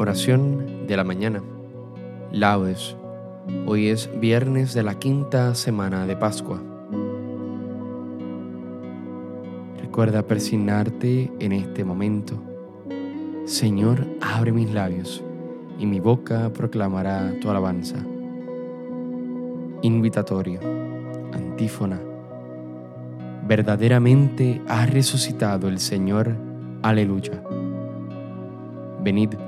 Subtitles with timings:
[0.00, 1.42] Oración de la mañana.
[2.30, 2.94] Laudes.
[3.66, 6.62] Hoy es viernes de la quinta semana de Pascua.
[9.80, 12.40] Recuerda persignarte en este momento.
[13.44, 15.24] Señor, abre mis labios
[15.80, 17.96] y mi boca proclamará tu alabanza.
[19.82, 20.60] Invitatorio.
[21.32, 22.00] Antífona.
[23.48, 26.36] Verdaderamente ha resucitado el Señor.
[26.82, 27.42] Aleluya.
[29.02, 29.47] Venid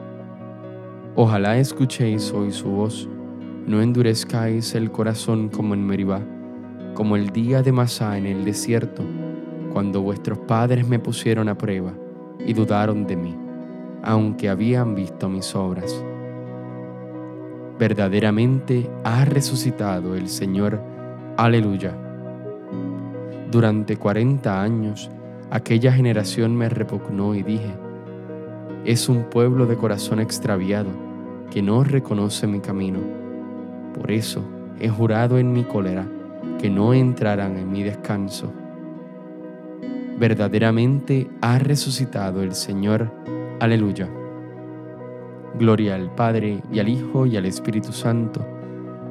[1.15, 3.09] Ojalá escuchéis hoy su voz,
[3.67, 6.21] no endurezcáis el corazón como en Meribá,
[6.93, 9.03] como el día de Masá en el desierto,
[9.73, 11.91] cuando vuestros padres me pusieron a prueba
[12.45, 13.37] y dudaron de mí,
[14.03, 16.01] aunque habían visto mis obras.
[17.77, 20.81] Verdaderamente ha resucitado el Señor.
[21.35, 21.93] Aleluya.
[23.51, 25.11] Durante cuarenta años
[25.49, 27.73] aquella generación me repugnó y dije,
[28.85, 30.89] es un pueblo de corazón extraviado
[31.51, 32.99] que no reconoce mi camino.
[33.93, 34.43] Por eso
[34.79, 36.07] he jurado en mi cólera
[36.59, 38.51] que no entrarán en mi descanso.
[40.17, 43.11] Verdaderamente ha resucitado el Señor.
[43.59, 44.09] Aleluya.
[45.59, 48.45] Gloria al Padre y al Hijo y al Espíritu Santo,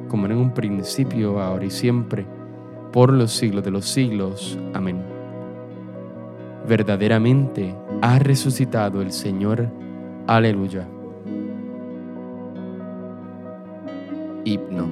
[0.09, 2.25] como en un principio, ahora y siempre,
[2.91, 4.57] por los siglos de los siglos.
[4.73, 5.20] Amén.
[6.67, 9.67] Verdaderamente ha resucitado el Señor.
[10.27, 10.87] Aleluya.
[14.45, 14.87] Hipno.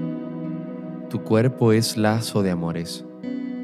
[1.09, 3.05] Tu cuerpo es lazo de amores,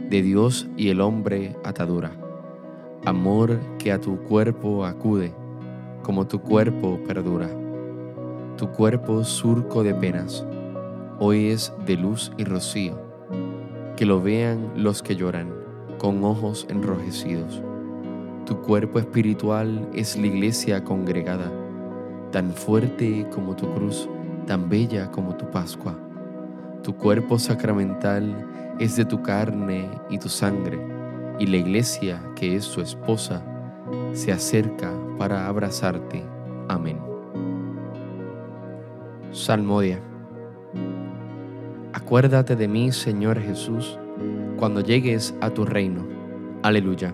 [0.10, 2.12] de Dios y el hombre atadura.
[3.06, 5.34] Amor que a tu cuerpo acude,
[6.02, 7.50] como tu cuerpo perdura.
[8.58, 10.46] Tu cuerpo surco de penas,
[11.20, 13.00] hoy es de luz y rocío.
[13.96, 15.54] Que lo vean los que lloran,
[16.00, 17.62] con ojos enrojecidos.
[18.46, 21.52] Tu cuerpo espiritual es la iglesia congregada,
[22.32, 24.08] tan fuerte como tu cruz
[24.46, 25.96] tan bella como tu Pascua.
[26.84, 28.48] Tu cuerpo sacramental
[28.80, 30.80] es de tu carne y tu sangre,
[31.40, 33.42] y la iglesia, que es su esposa,
[34.14, 36.24] se acerca para abrazarte.
[36.68, 37.00] Amén.
[39.32, 40.00] Salmodia.
[41.94, 43.98] Acuérdate de mí, Señor Jesús,
[44.58, 46.06] cuando llegues a tu reino.
[46.62, 47.14] Aleluya.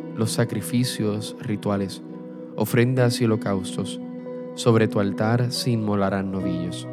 [0.15, 2.01] los sacrificios rituales,
[2.55, 3.99] ofrendas y holocaustos.
[4.55, 6.87] Sobre tu altar se inmolarán novillos.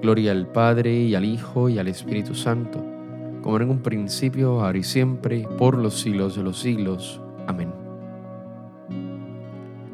[0.00, 2.84] Gloria al Padre y al Hijo y al Espíritu Santo,
[3.42, 7.20] como en un principio, ahora y siempre, por los siglos de los siglos.
[7.46, 7.72] Amén.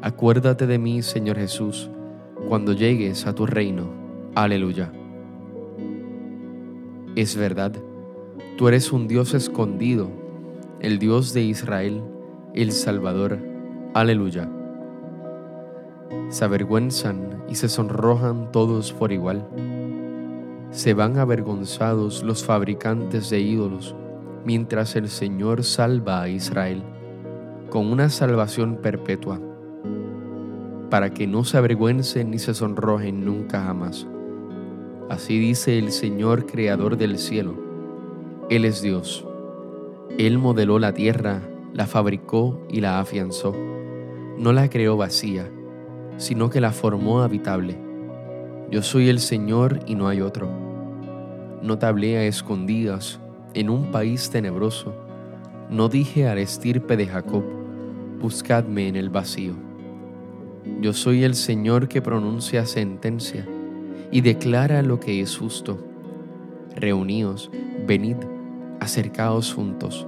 [0.01, 1.89] Acuérdate de mí, Señor Jesús,
[2.47, 3.89] cuando llegues a tu reino.
[4.33, 4.91] Aleluya.
[7.15, 7.73] Es verdad,
[8.57, 10.09] tú eres un Dios escondido,
[10.79, 12.01] el Dios de Israel,
[12.61, 13.39] el Salvador.
[13.93, 14.49] Aleluya.
[16.29, 19.47] Se avergüenzan y se sonrojan todos por igual.
[20.71, 23.95] Se van avergonzados los fabricantes de ídolos,
[24.45, 26.83] mientras el Señor salva a Israel
[27.69, 29.39] con una salvación perpetua
[30.89, 34.07] para que no se avergüencen ni se sonrojen nunca jamás.
[35.07, 37.55] Así dice el Señor Creador del cielo.
[38.49, 39.25] Él es Dios.
[40.17, 41.41] Él modeló la tierra,
[41.73, 43.55] la fabricó y la afianzó.
[44.37, 45.49] No la creó vacía,
[46.17, 47.77] sino que la formó habitable.
[48.71, 50.49] Yo soy el Señor y no hay otro.
[51.61, 53.19] No te hablé a escondidas
[53.53, 54.93] en un país tenebroso.
[55.69, 57.43] No dije al estirpe de Jacob,
[58.21, 59.53] buscadme en el vacío.
[60.81, 63.47] Yo soy el Señor que pronuncia sentencia
[64.11, 65.79] y declara lo que es justo.
[66.75, 67.51] Reuníos,
[67.85, 68.17] venid,
[68.79, 70.07] acercaos juntos,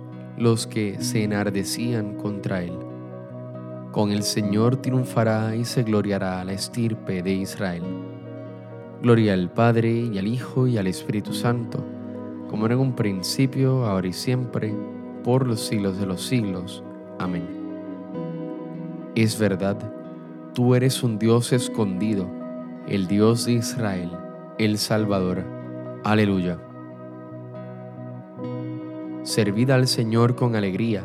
[0.41, 2.73] los que se enardecían contra Él.
[3.91, 7.83] Con el Señor triunfará y se gloriará la estirpe de Israel.
[9.03, 11.85] Gloria al Padre y al Hijo y al Espíritu Santo,
[12.49, 14.73] como era en un principio, ahora y siempre,
[15.23, 16.83] por los siglos de los siglos.
[17.19, 17.47] Amén.
[19.13, 19.77] Es verdad
[20.55, 22.27] Tú eres un Dios escondido,
[22.87, 24.11] el Dios de Israel,
[24.57, 25.45] el Salvador.
[26.03, 26.70] Aleluya.
[29.23, 31.03] Servid al Señor con alegría.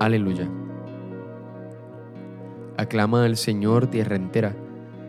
[0.00, 0.50] Aleluya.
[2.76, 4.56] Aclama al Señor tierra entera.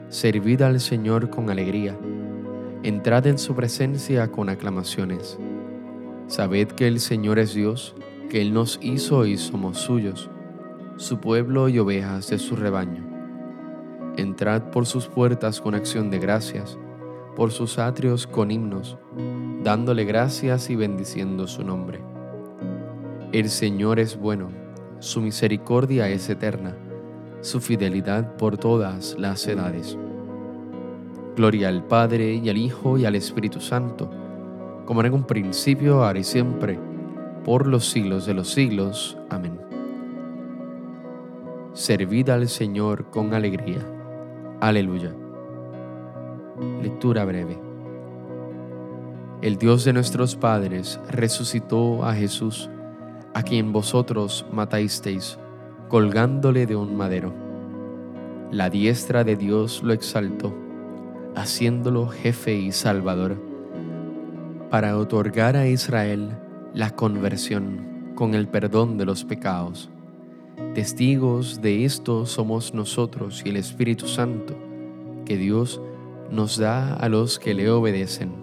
[0.10, 1.98] Servid al Señor con alegría.
[2.84, 5.40] Entrad en su presencia con aclamaciones.
[6.28, 7.96] Sabed que el Señor es Dios,
[8.30, 10.30] que Él nos hizo y somos suyos,
[10.98, 13.04] su pueblo y ovejas de su rebaño.
[14.16, 16.78] Entrad por sus puertas con acción de gracias,
[17.36, 19.00] por sus atrios con himnos,
[19.64, 22.03] dándole gracias y bendiciendo su nombre.
[23.34, 24.52] El Señor es bueno,
[25.00, 26.76] su misericordia es eterna,
[27.42, 29.98] su fidelidad por todas las edades.
[31.36, 34.08] Gloria al Padre y al Hijo y al Espíritu Santo,
[34.86, 36.78] como en un principio, ahora y siempre,
[37.44, 39.18] por los siglos de los siglos.
[39.32, 39.60] Amén.
[41.74, 43.84] Servid al Señor con alegría.
[44.60, 45.12] Aleluya.
[46.84, 47.58] Lectura breve.
[49.42, 52.70] El Dios de nuestros padres resucitó a Jesús,
[53.34, 55.40] a quien vosotros matasteis,
[55.90, 57.34] colgándole de un madero.
[58.52, 60.54] La diestra de Dios lo exaltó,
[61.36, 63.38] haciéndolo jefe y salvador,
[64.70, 66.38] para otorgar a Israel
[66.74, 69.90] la conversión con el perdón de los pecados
[70.74, 74.56] Testigos de esto somos nosotros y el Espíritu Santo,
[75.24, 75.80] que Dios
[76.32, 78.43] nos da a los que le obedecen.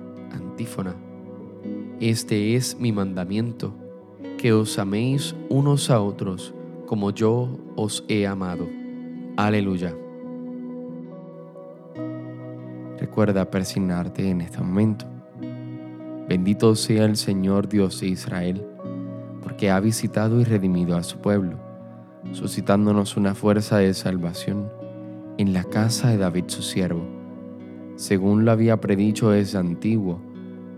[1.99, 3.73] Este es mi mandamiento,
[4.37, 6.53] que os améis unos a otros
[6.85, 8.67] como yo os he amado.
[9.37, 9.95] Aleluya.
[12.99, 15.05] Recuerda persignarte en este momento.
[16.27, 18.65] Bendito sea el Señor Dios de Israel,
[19.41, 21.57] porque ha visitado y redimido a su pueblo,
[22.33, 24.71] suscitándonos una fuerza de salvación
[25.37, 27.03] en la casa de David su siervo,
[27.95, 30.30] según lo había predicho desde antiguo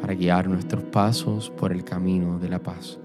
[0.00, 2.98] para guiar nuestros pasos por el camino de la paz.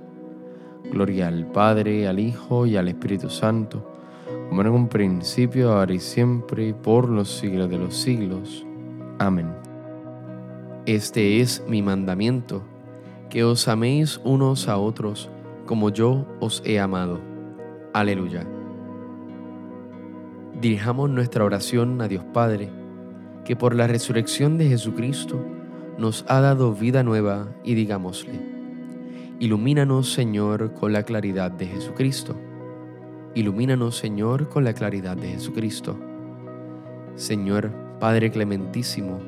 [0.91, 3.91] Gloria al Padre, al Hijo y al Espíritu Santo,
[4.49, 8.65] como en un principio, ahora y siempre, por los siglos de los siglos.
[9.19, 9.47] Amén.
[10.85, 12.63] Este es mi mandamiento,
[13.29, 15.29] que os améis unos a otros
[15.65, 17.19] como yo os he amado.
[17.93, 18.45] Aleluya.
[20.61, 22.69] Dirijamos nuestra oración a Dios Padre,
[23.43, 25.43] que por la resurrección de Jesucristo,
[25.97, 28.33] nos ha dado vida nueva y digámosle,
[29.39, 32.35] ilumínanos Señor con la claridad de Jesucristo.
[33.33, 35.97] Ilumínanos Señor con la claridad de Jesucristo.
[37.15, 39.19] Señor Padre Clementísimo,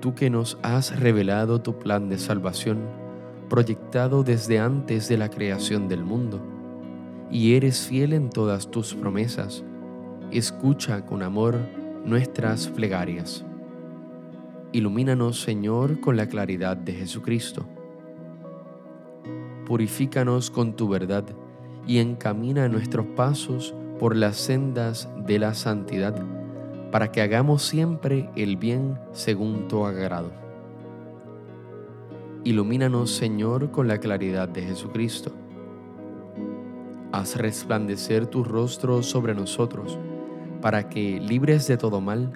[0.00, 2.78] tú que nos has revelado tu plan de salvación,
[3.48, 6.40] proyectado desde antes de la creación del mundo,
[7.30, 9.64] y eres fiel en todas tus promesas,
[10.30, 11.58] escucha con amor
[12.04, 13.44] nuestras plegarias.
[14.72, 17.66] Ilumínanos, Señor, con la claridad de Jesucristo.
[19.64, 21.24] Purifícanos con tu verdad
[21.86, 26.20] y encamina nuestros pasos por las sendas de la santidad,
[26.90, 30.32] para que hagamos siempre el bien según tu agrado.
[32.42, 35.32] Ilumínanos, Señor, con la claridad de Jesucristo.
[37.12, 39.96] Haz resplandecer tu rostro sobre nosotros,
[40.60, 42.32] para que, libres de todo mal,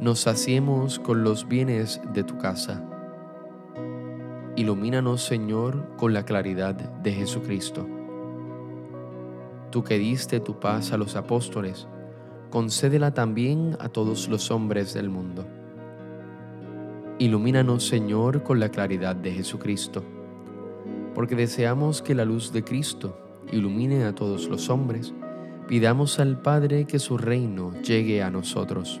[0.00, 2.82] nos saciemos con los bienes de tu casa.
[4.56, 7.86] Ilumínanos, Señor, con la claridad de Jesucristo.
[9.70, 11.88] Tú que diste tu paz a los apóstoles,
[12.50, 15.46] concédela también a todos los hombres del mundo.
[17.18, 20.04] Ilumínanos, Señor, con la claridad de Jesucristo,
[21.14, 23.18] porque deseamos que la luz de Cristo
[23.52, 25.14] ilumine a todos los hombres,
[25.68, 29.00] pidamos al Padre que su reino llegue a nosotros.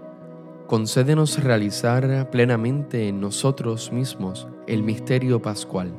[0.71, 5.91] concédenos realizar plenamente en nosotros mismos el misterio pascual,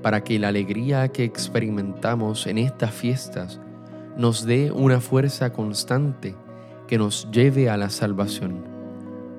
[0.00, 3.60] para que la alegría que experimentamos en estas fiestas
[4.16, 6.36] nos dé una fuerza constante
[6.86, 8.64] que nos lleve a la salvación.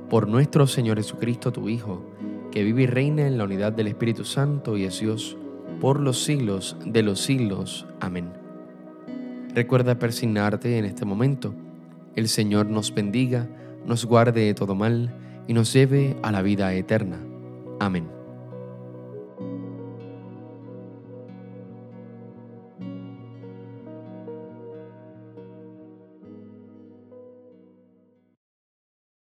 [0.09, 2.03] Por nuestro Señor Jesucristo, tu Hijo,
[2.51, 5.37] que vive y reina en la unidad del Espíritu Santo y es Dios,
[5.79, 7.87] por los siglos de los siglos.
[8.01, 8.33] Amén.
[9.55, 11.53] Recuerda persignarte en este momento.
[12.17, 13.47] El Señor nos bendiga
[13.85, 15.13] nos guarde de todo mal
[15.47, 17.19] y nos lleve a la vida eterna.
[17.79, 18.20] Amén.